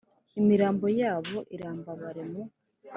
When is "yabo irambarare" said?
1.01-2.23